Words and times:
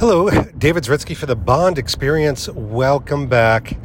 Hello, 0.00 0.30
David 0.56 0.84
Zaritsky 0.84 1.14
for 1.14 1.26
the 1.26 1.36
Bond 1.36 1.76
Experience. 1.76 2.48
Welcome 2.48 3.26
back. 3.26 3.76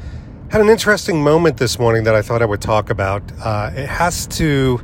Had 0.50 0.62
an 0.62 0.70
interesting 0.70 1.22
moment 1.22 1.58
this 1.58 1.78
morning 1.78 2.06
that 2.06 2.16
I 2.16 2.22
thought 2.22 2.42
I 2.42 2.46
would 2.46 2.62
talk 2.62 2.90
about. 2.90 3.22
Uh, 3.38 3.72
it 3.76 3.86
has 3.86 4.26
to 4.28 4.80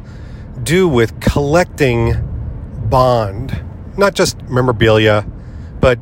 do 0.62 0.90
with 0.90 1.22
collecting 1.22 2.16
Bond, 2.90 3.64
not 3.98 4.14
just 4.14 4.42
memorabilia, 4.50 5.26
but 5.80 5.98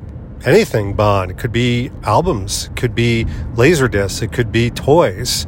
anything 0.48 0.96
Bond. 0.96 1.30
It 1.30 1.38
could 1.38 1.52
be 1.52 1.92
albums, 2.02 2.66
it 2.66 2.76
could 2.76 2.96
be 2.96 3.28
laser 3.54 3.88
discs, 3.88 4.24
it 4.24 4.32
could 4.32 4.52
be 4.52 4.72
toys. 4.72 5.46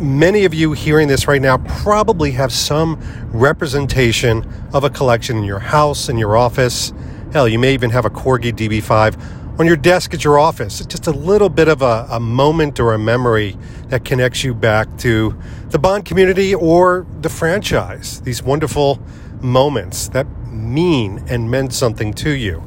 Many 0.00 0.44
of 0.46 0.52
you 0.52 0.72
hearing 0.72 1.06
this 1.06 1.28
right 1.28 1.40
now 1.40 1.58
probably 1.58 2.32
have 2.32 2.50
some 2.50 2.98
representation 3.32 4.44
of 4.74 4.82
a 4.82 4.90
collection 4.90 5.36
in 5.36 5.44
your 5.44 5.60
house, 5.60 6.08
in 6.08 6.18
your 6.18 6.36
office 6.36 6.92
Hell, 7.32 7.48
you 7.48 7.58
may 7.58 7.74
even 7.74 7.90
have 7.90 8.04
a 8.04 8.10
Corgi 8.10 8.52
DB5 8.52 9.58
on 9.58 9.66
your 9.66 9.76
desk 9.76 10.14
at 10.14 10.22
your 10.22 10.38
office. 10.38 10.80
It's 10.80 10.86
just 10.86 11.08
a 11.08 11.10
little 11.10 11.48
bit 11.48 11.66
of 11.66 11.82
a, 11.82 12.06
a 12.08 12.20
moment 12.20 12.78
or 12.78 12.94
a 12.94 12.98
memory 12.98 13.58
that 13.88 14.04
connects 14.04 14.44
you 14.44 14.54
back 14.54 14.96
to 14.98 15.36
the 15.70 15.78
Bond 15.78 16.04
community 16.04 16.54
or 16.54 17.04
the 17.20 17.28
franchise. 17.28 18.20
These 18.20 18.44
wonderful 18.44 19.00
moments 19.40 20.08
that 20.10 20.26
mean 20.46 21.24
and 21.28 21.50
meant 21.50 21.72
something 21.72 22.14
to 22.14 22.30
you. 22.30 22.62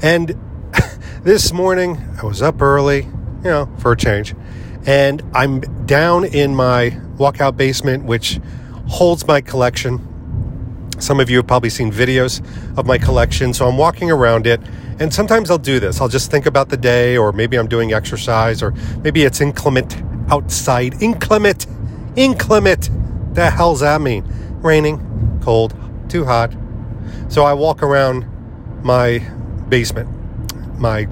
And 0.00 0.38
this 1.24 1.52
morning, 1.52 1.98
I 2.22 2.24
was 2.24 2.40
up 2.40 2.62
early, 2.62 3.02
you 3.02 3.50
know, 3.50 3.68
for 3.78 3.92
a 3.92 3.96
change, 3.96 4.32
and 4.86 5.22
I'm 5.34 5.60
down 5.86 6.24
in 6.24 6.54
my 6.54 6.90
walkout 7.16 7.56
basement, 7.56 8.04
which 8.04 8.38
holds 8.86 9.26
my 9.26 9.40
collection 9.40 10.06
some 10.98 11.20
of 11.20 11.30
you 11.30 11.36
have 11.38 11.46
probably 11.46 11.70
seen 11.70 11.90
videos 11.90 12.42
of 12.76 12.86
my 12.86 12.98
collection, 12.98 13.52
so 13.54 13.66
I'm 13.66 13.76
walking 13.76 14.10
around 14.10 14.46
it. 14.46 14.60
And 15.00 15.14
sometimes 15.14 15.50
I'll 15.50 15.58
do 15.58 15.78
this. 15.78 16.00
I'll 16.00 16.08
just 16.08 16.30
think 16.30 16.46
about 16.46 16.70
the 16.70 16.76
day, 16.76 17.16
or 17.16 17.32
maybe 17.32 17.56
I'm 17.56 17.68
doing 17.68 17.92
exercise, 17.92 18.62
or 18.62 18.72
maybe 19.02 19.22
it's 19.22 19.40
inclement 19.40 20.02
outside. 20.30 21.00
Inclement! 21.02 21.66
Inclement! 22.16 22.90
The 23.34 23.50
hell's 23.50 23.80
that 23.80 24.00
mean? 24.00 24.24
Raining, 24.60 25.40
cold, 25.42 25.74
too 26.08 26.24
hot. 26.24 26.52
So 27.28 27.44
I 27.44 27.52
walk 27.52 27.82
around 27.82 28.26
my 28.82 29.18
basement, 29.68 30.08
my 30.78 31.06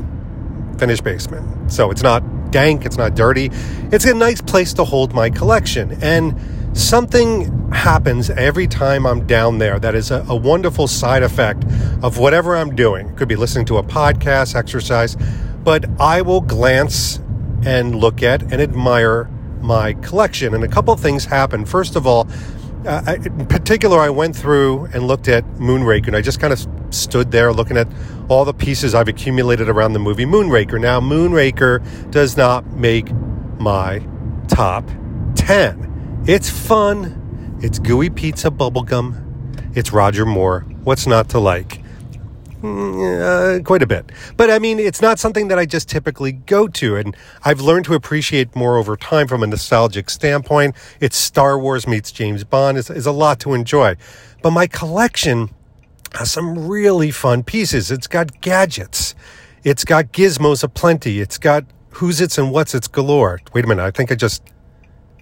finished 0.78 1.05
basement. 1.05 1.70
So 1.70 1.91
it's 1.91 2.03
not 2.03 2.50
dank, 2.50 2.84
it's 2.84 2.97
not 2.97 3.14
dirty. 3.14 3.50
It's 3.92 4.05
a 4.05 4.14
nice 4.14 4.41
place 4.41 4.72
to 4.75 4.84
hold 4.84 5.14
my 5.14 5.30
collection. 5.30 5.98
And 6.03 6.66
something 6.77 7.70
happens 7.72 8.28
every 8.30 8.66
time 8.66 9.06
I'm 9.06 9.27
down 9.27 9.58
there 9.58 9.78
that 9.78 9.94
is 9.94 10.10
a, 10.10 10.24
a, 10.28 10.36
wonderful 10.36 10.86
side 10.86 11.22
effect 11.22 11.64
of 12.02 12.19
whatever 12.19 12.55
I'm 12.55 12.77
doing. 12.77 13.14
Could 13.16 13.28
be 13.28 13.36
listening 13.36 13.64
to 13.66 13.78
a 13.78 13.82
podcast, 13.82 14.55
exercise, 14.55 15.16
but 15.64 15.86
I 15.98 16.20
will 16.22 16.42
glance 16.42 17.19
and 17.64 17.97
look 17.97 18.22
at 18.22 18.42
and 18.42 18.60
admire 18.60 19.24
my 19.62 19.94
collection. 19.94 20.54
And 20.54 20.62
a 20.62 20.69
couple 20.69 20.94
things 20.97 21.24
happen. 21.24 21.64
First 21.64 21.97
of 21.97 22.06
all, 22.06 22.28
uh, 22.86 23.02
I, 23.06 23.14
in 23.16 23.47
particular, 23.47 23.98
I 23.98 24.10
went 24.10 24.36
through 24.36 24.84
and 24.92 25.06
looked 25.06 25.28
at 25.28 25.44
Moonraker, 25.54 26.08
and 26.08 26.16
I 26.16 26.20
just 26.20 26.38
kind 26.38 26.52
of 26.52 26.64
stood 26.91 27.32
there 27.32 27.52
looking 27.52 27.77
at 27.77 27.88
all 28.28 28.44
the 28.44 28.54
pieces 28.54 28.94
I've 28.94 29.08
accumulated 29.08 29.69
around 29.69 29.94
the 29.94 29.98
movie 29.98 30.27
Moonraker. 30.27 30.80
Now, 30.80 31.00
Moonraker 31.00 32.10
does 32.10 32.36
not 32.36 32.66
make 32.72 33.10
my 33.58 34.06
top 34.47 34.88
10. 35.34 35.95
It's 36.28 36.50
fun. 36.50 37.58
It's 37.62 37.78
gooey 37.78 38.10
pizza 38.10 38.50
bubblegum. 38.50 39.77
It's 39.77 39.92
Roger 39.92 40.27
Moore. 40.27 40.62
What's 40.82 41.06
not 41.06 41.28
to 41.28 41.38
like? 41.38 41.80
Mm, 42.62 43.60
uh, 43.60 43.62
quite 43.62 43.84
a 43.84 43.86
bit. 43.86 44.10
But 44.36 44.50
I 44.50 44.58
mean, 44.58 44.80
it's 44.80 45.00
not 45.00 45.20
something 45.20 45.47
that 45.48 45.58
I 45.60 45.66
just 45.66 45.88
typically 45.88 46.32
go 46.32 46.66
to. 46.66 46.97
And 46.97 47.16
I've 47.44 47.60
learned 47.60 47.84
to 47.84 47.94
appreciate 47.94 48.56
more 48.56 48.77
over 48.77 48.97
time 48.97 49.28
from 49.28 49.44
a 49.44 49.47
nostalgic 49.47 50.10
standpoint. 50.10 50.74
It's 50.98 51.16
Star 51.16 51.60
Wars 51.60 51.87
meets 51.87 52.10
James 52.10 52.43
Bond 52.43 52.76
is, 52.76 52.91
a 52.91 53.12
lot 53.12 53.38
to 53.41 53.54
enjoy. 53.54 53.94
But 54.43 54.50
my 54.50 54.66
collection 54.66 55.50
has 56.14 56.32
some 56.32 56.66
really 56.66 57.12
fun 57.12 57.44
pieces. 57.44 57.93
It's 57.93 58.08
got 58.08 58.41
gadgets. 58.41 59.14
It's 59.62 59.84
got 59.84 60.06
gizmos 60.06 60.64
aplenty. 60.64 61.20
It's 61.20 61.38
got 61.38 61.66
who's 61.91 62.20
its 62.20 62.37
and 62.37 62.50
what's 62.50 62.75
its 62.75 62.88
galore. 62.88 63.41
Wait 63.53 63.64
a 63.64 63.69
minute. 63.69 63.84
I 63.84 63.93
think 63.93 64.10
I 64.10 64.16
just 64.16 64.43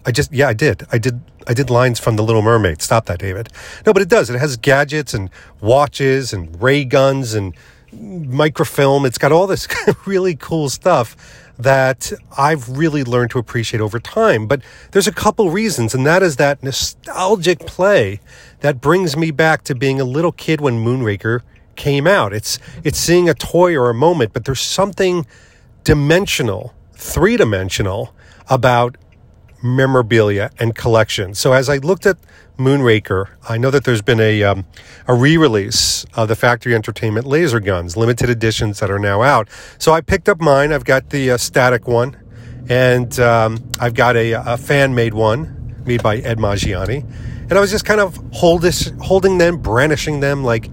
I 0.06 0.12
just, 0.12 0.32
yeah, 0.32 0.48
I 0.48 0.52
did. 0.52 0.86
I 0.92 0.98
did. 0.98 1.20
I 1.46 1.52
did 1.52 1.68
lines 1.68 2.00
from 2.00 2.16
The 2.16 2.22
Little 2.22 2.40
Mermaid. 2.40 2.80
Stop 2.80 3.04
that, 3.06 3.18
David. 3.18 3.50
No, 3.84 3.92
but 3.92 4.00
it 4.00 4.08
does. 4.08 4.30
It 4.30 4.38
has 4.38 4.56
gadgets 4.56 5.12
and 5.12 5.28
watches 5.60 6.32
and 6.32 6.60
ray 6.62 6.86
guns 6.86 7.34
and 7.34 7.54
microfilm. 7.92 9.04
It's 9.04 9.18
got 9.18 9.30
all 9.30 9.46
this 9.46 9.68
really 10.06 10.36
cool 10.36 10.70
stuff 10.70 11.16
that 11.58 12.12
I've 12.36 12.68
really 12.78 13.04
learned 13.04 13.30
to 13.32 13.38
appreciate 13.38 13.80
over 13.80 14.00
time. 14.00 14.46
But 14.46 14.62
there's 14.92 15.06
a 15.06 15.12
couple 15.12 15.50
reasons, 15.50 15.94
and 15.94 16.04
that 16.06 16.22
is 16.22 16.36
that 16.36 16.62
nostalgic 16.62 17.60
play 17.60 18.20
that 18.60 18.80
brings 18.80 19.16
me 19.16 19.30
back 19.30 19.62
to 19.64 19.74
being 19.74 20.00
a 20.00 20.04
little 20.04 20.32
kid 20.32 20.60
when 20.60 20.84
Moonraker 20.84 21.40
came 21.76 22.06
out. 22.06 22.32
It's 22.32 22.58
it's 22.82 22.98
seeing 22.98 23.28
a 23.28 23.34
toy 23.34 23.76
or 23.76 23.90
a 23.90 23.94
moment, 23.94 24.32
but 24.32 24.44
there's 24.44 24.60
something 24.60 25.26
dimensional, 25.84 26.74
three 26.92 27.36
dimensional 27.36 28.14
about 28.48 28.96
memorabilia 29.64 30.50
and 30.58 30.74
collection. 30.74 31.34
So 31.34 31.54
as 31.54 31.68
I 31.68 31.78
looked 31.78 32.04
at 32.04 32.18
Moonraker, 32.58 33.30
I 33.48 33.56
know 33.56 33.70
that 33.70 33.84
there's 33.84 34.02
been 34.02 34.20
a 34.20 34.42
um, 34.44 34.66
a 35.08 35.14
re-release 35.14 36.04
of 36.14 36.28
the 36.28 36.36
Factory 36.36 36.74
Entertainment 36.74 37.26
laser 37.26 37.58
guns, 37.58 37.96
limited 37.96 38.28
editions 38.28 38.78
that 38.80 38.90
are 38.90 38.98
now 38.98 39.22
out. 39.22 39.48
So 39.78 39.92
I 39.92 40.02
picked 40.02 40.28
up 40.28 40.40
mine. 40.40 40.72
I've 40.72 40.84
got 40.84 41.10
the 41.10 41.32
uh, 41.32 41.36
static 41.38 41.88
one, 41.88 42.16
and 42.68 43.18
um, 43.18 43.68
I've 43.80 43.94
got 43.94 44.16
a, 44.16 44.32
a 44.32 44.56
fan 44.56 44.94
made 44.94 45.14
one 45.14 45.82
made 45.84 46.02
by 46.02 46.18
Ed 46.18 46.38
Maggiani. 46.38 47.02
And 47.42 47.52
I 47.52 47.60
was 47.60 47.70
just 47.70 47.84
kind 47.84 48.00
of 48.00 48.18
hold 48.32 48.62
this, 48.62 48.92
holding 49.00 49.38
them, 49.38 49.58
brandishing 49.58 50.20
them 50.20 50.44
like 50.44 50.70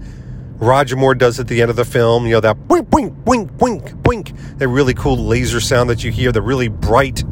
Roger 0.56 0.96
Moore 0.96 1.14
does 1.14 1.40
at 1.40 1.48
the 1.48 1.60
end 1.60 1.70
of 1.70 1.76
the 1.76 1.84
film. 1.84 2.26
You 2.26 2.34
know 2.34 2.40
that 2.40 2.56
boink, 2.68 2.88
boink, 2.88 3.24
boink, 3.24 3.50
boink, 3.56 4.02
boink. 4.02 4.58
That 4.58 4.68
really 4.68 4.94
cool 4.94 5.16
laser 5.16 5.60
sound 5.60 5.90
that 5.90 6.04
you 6.04 6.10
hear. 6.10 6.30
The 6.30 6.42
really 6.42 6.68
bright 6.68 7.24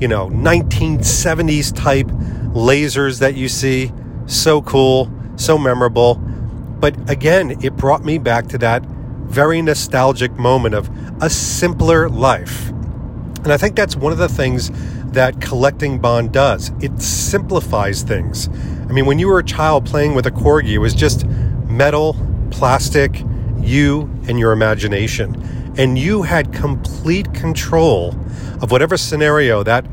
you 0.00 0.08
know, 0.08 0.28
1970s 0.28 1.74
type 1.74 2.06
lasers 2.54 3.20
that 3.20 3.34
you 3.34 3.48
see. 3.48 3.92
So 4.26 4.62
cool, 4.62 5.12
so 5.36 5.58
memorable. 5.58 6.16
But 6.16 7.10
again, 7.10 7.62
it 7.62 7.76
brought 7.76 8.04
me 8.04 8.18
back 8.18 8.46
to 8.48 8.58
that 8.58 8.84
very 8.84 9.62
nostalgic 9.62 10.32
moment 10.32 10.74
of 10.74 10.90
a 11.20 11.30
simpler 11.30 12.08
life. 12.08 12.70
And 13.44 13.52
I 13.52 13.56
think 13.56 13.76
that's 13.76 13.96
one 13.96 14.12
of 14.12 14.18
the 14.18 14.28
things 14.28 14.70
that 15.12 15.40
collecting 15.40 15.98
Bond 15.98 16.32
does. 16.32 16.72
It 16.80 17.00
simplifies 17.00 18.02
things. 18.02 18.48
I 18.88 18.92
mean, 18.92 19.06
when 19.06 19.18
you 19.18 19.28
were 19.28 19.38
a 19.38 19.44
child 19.44 19.86
playing 19.86 20.14
with 20.14 20.26
a 20.26 20.30
Corgi, 20.30 20.70
it 20.70 20.78
was 20.78 20.94
just 20.94 21.26
metal, 21.68 22.16
plastic, 22.50 23.22
you, 23.60 24.02
and 24.28 24.38
your 24.38 24.52
imagination. 24.52 25.63
And 25.76 25.98
you 25.98 26.22
had 26.22 26.52
complete 26.52 27.34
control 27.34 28.14
of 28.62 28.70
whatever 28.70 28.96
scenario 28.96 29.62
that 29.64 29.84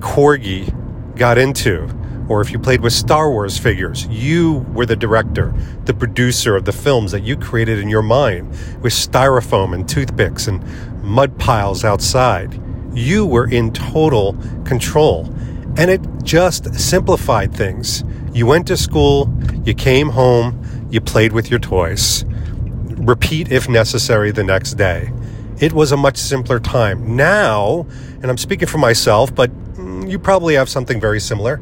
Corgi 0.00 0.74
got 1.16 1.38
into, 1.38 1.88
or 2.28 2.40
if 2.40 2.50
you 2.50 2.58
played 2.58 2.80
with 2.80 2.92
Star 2.92 3.30
Wars 3.30 3.56
figures, 3.56 4.06
you 4.08 4.66
were 4.72 4.84
the 4.84 4.96
director, 4.96 5.54
the 5.84 5.94
producer 5.94 6.56
of 6.56 6.64
the 6.64 6.72
films 6.72 7.12
that 7.12 7.22
you 7.22 7.36
created 7.36 7.78
in 7.78 7.88
your 7.88 8.02
mind 8.02 8.50
with 8.82 8.92
styrofoam 8.92 9.74
and 9.74 9.88
toothpicks 9.88 10.46
and 10.48 10.62
mud 11.02 11.38
piles 11.38 11.84
outside. 11.84 12.60
You 12.92 13.24
were 13.24 13.48
in 13.48 13.72
total 13.72 14.36
control. 14.64 15.26
And 15.76 15.90
it 15.90 16.00
just 16.24 16.74
simplified 16.74 17.54
things. 17.54 18.02
You 18.32 18.46
went 18.46 18.66
to 18.66 18.76
school, 18.76 19.32
you 19.64 19.74
came 19.74 20.08
home, 20.10 20.88
you 20.90 21.00
played 21.00 21.32
with 21.32 21.50
your 21.50 21.60
toys. 21.60 22.24
Repeat 22.96 23.52
if 23.52 23.68
necessary 23.68 24.32
the 24.32 24.42
next 24.42 24.74
day. 24.74 25.12
It 25.60 25.72
was 25.72 25.90
a 25.90 25.96
much 25.96 26.16
simpler 26.16 26.60
time. 26.60 27.16
Now, 27.16 27.86
and 28.22 28.26
I'm 28.30 28.38
speaking 28.38 28.68
for 28.68 28.78
myself, 28.78 29.34
but 29.34 29.50
mm, 29.74 30.08
you 30.08 30.18
probably 30.18 30.54
have 30.54 30.68
something 30.68 31.00
very 31.00 31.18
similar. 31.18 31.60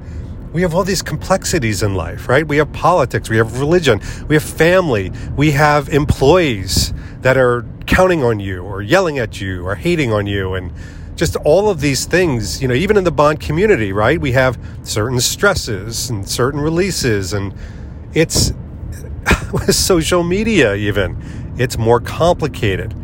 We 0.53 0.63
have 0.63 0.75
all 0.75 0.85
these 0.85 1.03
complexities 1.03 1.83
in 1.83 1.95
life, 1.95 2.29
right? 2.29 2.47
We 2.47 2.59
have 2.59 2.73
politics, 2.73 3.31
we 3.31 3.39
have 3.39 3.59
religion, 3.59 4.01
we 4.29 4.35
have 4.35 4.43
family, 4.43 5.13
we 5.35 5.53
have 5.53 5.89
employees 5.89 6.93
that 7.21 7.39
are 7.39 7.65
counting 7.87 8.23
on 8.23 8.39
you 8.39 8.63
or 8.63 8.83
yelling 8.83 9.19
at 9.19 9.41
you 9.41 9.67
or 9.67 9.75
hating 9.75 10.13
on 10.13 10.27
you 10.27 10.55
and 10.55 10.73
just 11.15 11.37
all 11.37 11.71
of 11.71 11.81
these 11.81 12.05
things, 12.05 12.61
you 12.61 12.69
know, 12.69 12.75
even 12.75 12.99
in 12.99 13.05
the 13.05 13.11
bond 13.11 13.41
community, 13.41 13.93
right? 13.93 14.21
We 14.21 14.33
have 14.33 14.59
certain 14.83 15.21
stresses 15.21 16.11
and 16.11 16.29
certain 16.29 16.61
releases 16.61 17.33
and 17.33 17.55
it's 18.13 18.53
with 19.53 19.75
social 19.75 20.23
media 20.23 20.75
even, 20.75 21.55
it's 21.59 21.79
more 21.79 22.01
complicated. 22.01 22.95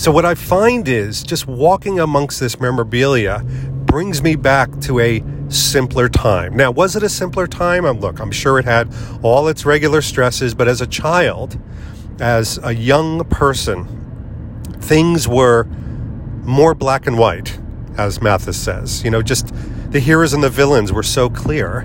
So, 0.00 0.10
what 0.10 0.24
I 0.24 0.34
find 0.34 0.88
is 0.88 1.22
just 1.22 1.46
walking 1.46 2.00
amongst 2.00 2.40
this 2.40 2.58
memorabilia 2.58 3.42
brings 3.84 4.22
me 4.22 4.34
back 4.34 4.80
to 4.80 4.98
a 4.98 5.22
simpler 5.50 6.08
time. 6.08 6.56
Now, 6.56 6.70
was 6.70 6.96
it 6.96 7.02
a 7.02 7.08
simpler 7.10 7.46
time? 7.46 7.84
I'm, 7.84 8.00
look, 8.00 8.18
I'm 8.18 8.30
sure 8.30 8.58
it 8.58 8.64
had 8.64 8.90
all 9.20 9.46
its 9.46 9.66
regular 9.66 10.00
stresses, 10.00 10.54
but 10.54 10.68
as 10.68 10.80
a 10.80 10.86
child, 10.86 11.60
as 12.18 12.58
a 12.62 12.74
young 12.74 13.26
person, 13.26 13.84
things 14.80 15.28
were 15.28 15.64
more 16.44 16.74
black 16.74 17.06
and 17.06 17.18
white, 17.18 17.58
as 17.98 18.22
Mathis 18.22 18.56
says. 18.56 19.04
You 19.04 19.10
know, 19.10 19.20
just 19.20 19.52
the 19.92 20.00
heroes 20.00 20.32
and 20.32 20.42
the 20.42 20.48
villains 20.48 20.94
were 20.94 21.02
so 21.02 21.28
clear. 21.28 21.80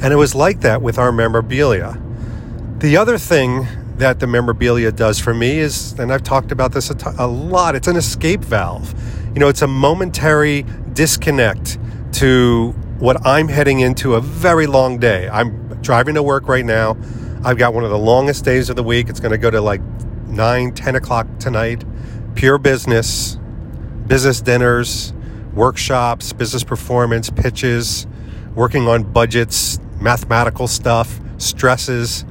And 0.00 0.10
it 0.10 0.16
was 0.16 0.34
like 0.34 0.60
that 0.62 0.80
with 0.80 0.96
our 0.96 1.12
memorabilia. 1.12 2.00
The 2.78 2.96
other 2.96 3.18
thing 3.18 3.68
that 3.98 4.20
the 4.20 4.26
memorabilia 4.26 4.92
does 4.92 5.18
for 5.18 5.34
me 5.34 5.58
is, 5.58 5.92
and 5.98 6.12
I've 6.12 6.22
talked 6.22 6.52
about 6.52 6.72
this 6.72 6.90
a, 6.90 6.94
t- 6.94 7.10
a 7.18 7.26
lot, 7.26 7.74
it's 7.74 7.88
an 7.88 7.96
escape 7.96 8.40
valve. 8.40 8.94
You 9.34 9.40
know, 9.40 9.48
it's 9.48 9.62
a 9.62 9.66
momentary 9.66 10.64
disconnect 10.92 11.78
to 12.14 12.72
what 12.98 13.24
I'm 13.26 13.48
heading 13.48 13.80
into 13.80 14.14
a 14.14 14.20
very 14.20 14.66
long 14.66 14.98
day. 14.98 15.28
I'm 15.28 15.80
driving 15.82 16.14
to 16.14 16.22
work 16.22 16.48
right 16.48 16.64
now. 16.64 16.96
I've 17.44 17.58
got 17.58 17.74
one 17.74 17.84
of 17.84 17.90
the 17.90 17.98
longest 17.98 18.44
days 18.44 18.70
of 18.70 18.76
the 18.76 18.82
week. 18.82 19.08
It's 19.08 19.20
going 19.20 19.32
to 19.32 19.38
go 19.38 19.50
to 19.50 19.60
like 19.60 19.80
9, 20.26 20.72
10 20.72 20.94
o'clock 20.94 21.26
tonight. 21.38 21.84
Pure 22.34 22.58
business, 22.58 23.38
business 24.06 24.40
dinners, 24.40 25.12
workshops, 25.54 26.32
business 26.32 26.62
performance, 26.62 27.30
pitches, 27.30 28.06
working 28.54 28.86
on 28.86 29.02
budgets, 29.02 29.80
mathematical 30.00 30.68
stuff, 30.68 31.20
stresses 31.38 32.24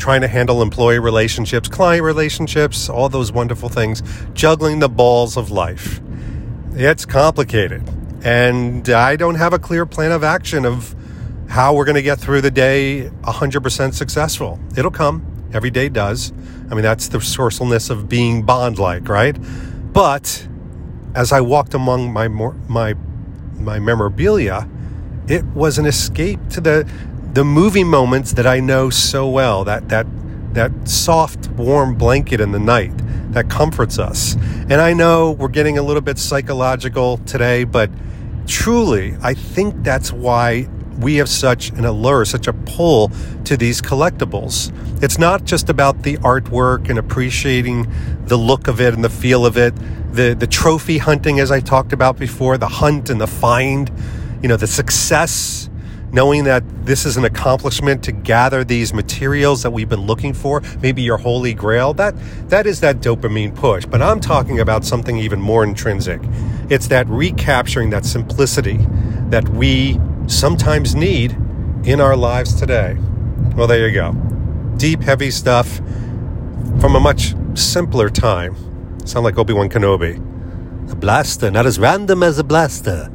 trying 0.00 0.22
to 0.22 0.28
handle 0.28 0.62
employee 0.62 0.98
relationships, 0.98 1.68
client 1.68 2.02
relationships, 2.02 2.88
all 2.88 3.08
those 3.08 3.30
wonderful 3.30 3.68
things, 3.68 4.02
juggling 4.32 4.80
the 4.80 4.88
balls 4.88 5.36
of 5.36 5.50
life. 5.50 6.00
It's 6.72 7.04
complicated. 7.04 7.88
And 8.24 8.88
I 8.88 9.16
don't 9.16 9.36
have 9.36 9.52
a 9.52 9.58
clear 9.58 9.86
plan 9.86 10.12
of 10.12 10.24
action 10.24 10.64
of 10.64 10.94
how 11.48 11.74
we're 11.74 11.84
going 11.84 11.96
to 11.96 12.02
get 12.02 12.18
through 12.18 12.40
the 12.40 12.50
day 12.50 13.10
100% 13.22 13.94
successful. 13.94 14.58
It'll 14.76 14.90
come. 14.90 15.26
Every 15.52 15.70
day 15.70 15.88
does. 15.88 16.32
I 16.70 16.74
mean, 16.74 16.82
that's 16.82 17.08
the 17.08 17.18
resourcefulness 17.18 17.90
of 17.90 18.08
being 18.08 18.42
bond 18.42 18.78
like, 18.78 19.08
right? 19.08 19.36
But 19.92 20.46
as 21.14 21.32
I 21.32 21.40
walked 21.40 21.74
among 21.74 22.12
my, 22.12 22.28
my, 22.28 22.94
my 23.54 23.78
memorabilia, 23.80 24.68
it 25.26 25.44
was 25.46 25.78
an 25.78 25.86
escape 25.86 26.40
to 26.50 26.60
the 26.60 26.90
the 27.32 27.44
movie 27.44 27.84
moments 27.84 28.32
that 28.32 28.46
I 28.46 28.60
know 28.60 28.90
so 28.90 29.28
well, 29.28 29.64
that 29.64 29.88
that 29.88 30.06
that 30.54 30.88
soft, 30.88 31.48
warm 31.50 31.94
blanket 31.94 32.40
in 32.40 32.50
the 32.52 32.58
night 32.58 32.92
that 33.32 33.48
comforts 33.48 33.98
us. 33.98 34.34
And 34.68 34.74
I 34.74 34.92
know 34.92 35.30
we're 35.30 35.48
getting 35.48 35.78
a 35.78 35.82
little 35.82 36.02
bit 36.02 36.18
psychological 36.18 37.18
today, 37.18 37.62
but 37.62 37.88
truly, 38.48 39.16
I 39.22 39.34
think 39.34 39.84
that's 39.84 40.12
why 40.12 40.68
we 40.98 41.16
have 41.16 41.28
such 41.28 41.70
an 41.70 41.84
allure, 41.84 42.24
such 42.24 42.48
a 42.48 42.52
pull 42.52 43.12
to 43.44 43.56
these 43.56 43.80
collectibles. 43.80 44.72
It's 45.02 45.18
not 45.18 45.44
just 45.44 45.70
about 45.70 46.02
the 46.02 46.18
artwork 46.18 46.90
and 46.90 46.98
appreciating 46.98 47.90
the 48.26 48.36
look 48.36 48.66
of 48.66 48.80
it 48.80 48.92
and 48.92 49.04
the 49.04 49.10
feel 49.10 49.46
of 49.46 49.56
it, 49.56 49.74
the 50.12 50.34
the 50.34 50.48
trophy 50.48 50.98
hunting 50.98 51.38
as 51.38 51.52
I 51.52 51.60
talked 51.60 51.92
about 51.92 52.18
before, 52.18 52.58
the 52.58 52.68
hunt 52.68 53.08
and 53.08 53.20
the 53.20 53.28
find, 53.28 53.90
you 54.42 54.48
know, 54.48 54.56
the 54.56 54.66
success 54.66 55.69
knowing 56.12 56.44
that 56.44 56.64
this 56.84 57.06
is 57.06 57.16
an 57.16 57.24
accomplishment 57.24 58.02
to 58.04 58.12
gather 58.12 58.64
these 58.64 58.92
materials 58.92 59.62
that 59.62 59.70
we've 59.70 59.88
been 59.88 60.06
looking 60.06 60.34
for, 60.34 60.62
maybe 60.82 61.02
your 61.02 61.18
holy 61.18 61.54
grail, 61.54 61.94
that 61.94 62.14
that 62.48 62.66
is 62.66 62.80
that 62.80 62.96
dopamine 62.96 63.54
push. 63.54 63.84
But 63.86 64.02
I'm 64.02 64.20
talking 64.20 64.60
about 64.60 64.84
something 64.84 65.18
even 65.18 65.40
more 65.40 65.64
intrinsic. 65.64 66.20
It's 66.68 66.88
that 66.88 67.06
recapturing 67.08 67.90
that 67.90 68.04
simplicity 68.04 68.78
that 69.28 69.48
we 69.48 69.98
sometimes 70.26 70.94
need 70.94 71.36
in 71.84 72.00
our 72.00 72.16
lives 72.16 72.54
today. 72.54 72.96
Well, 73.56 73.66
there 73.66 73.88
you 73.88 73.94
go. 73.94 74.12
Deep, 74.76 75.02
heavy 75.02 75.30
stuff 75.30 75.76
from 76.80 76.96
a 76.96 77.00
much 77.00 77.34
simpler 77.54 78.08
time. 78.08 78.56
Sound 79.06 79.24
like 79.24 79.38
Obi-Wan 79.38 79.68
Kenobi. 79.68 80.16
A 80.90 80.94
blaster, 80.94 81.50
not 81.50 81.66
as 81.66 81.78
random 81.78 82.22
as 82.22 82.38
a 82.38 82.44
blaster. 82.44 83.10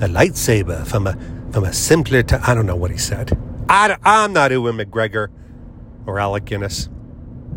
A 0.00 0.08
lightsaber 0.08 0.86
from 0.86 1.06
a 1.06 1.16
from 1.56 1.64
a 1.64 1.72
simpler 1.72 2.22
time. 2.22 2.42
I 2.46 2.52
don't 2.52 2.66
know 2.66 2.76
what 2.76 2.90
he 2.90 2.98
said. 2.98 3.34
I, 3.66 3.96
I'm 4.02 4.34
not 4.34 4.50
Ewan 4.50 4.76
McGregor 4.76 5.28
or 6.04 6.20
Alec 6.20 6.44
Guinness, 6.44 6.90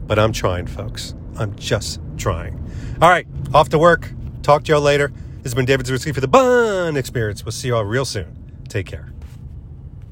but 0.07 0.17
I'm 0.17 0.31
trying, 0.31 0.67
folks. 0.67 1.15
I'm 1.37 1.53
just 1.57 1.99
trying. 2.15 2.65
All 3.01 3.09
right, 3.09 3.27
off 3.53 3.67
to 3.69 3.77
work. 3.77 4.09
Talk 4.41 4.63
to 4.63 4.71
y'all 4.71 4.79
later. 4.79 5.09
This 5.09 5.51
has 5.51 5.53
been 5.53 5.65
David 5.65 5.85
Zaritsky 5.85 6.15
for 6.15 6.21
the 6.21 6.29
Bond 6.29 6.95
Experience. 6.95 7.43
We'll 7.43 7.51
see 7.51 7.67
y'all 7.67 7.83
real 7.83 8.05
soon. 8.05 8.37
Take 8.69 8.85
care. 8.85 9.08